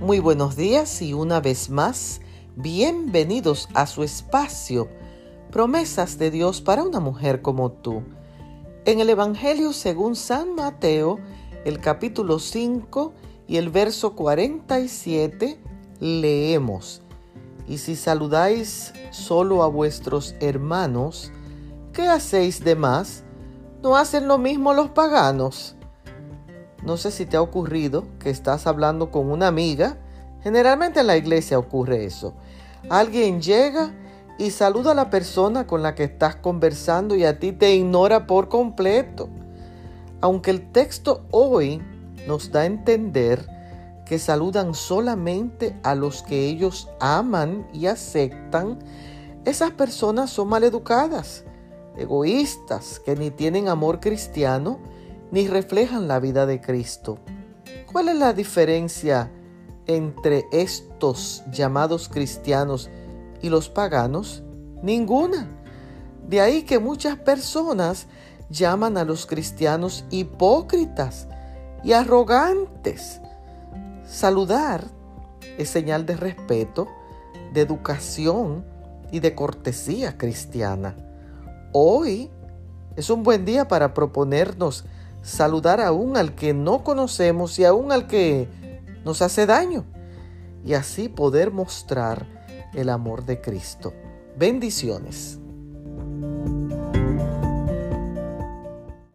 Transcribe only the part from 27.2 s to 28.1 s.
te ha ocurrido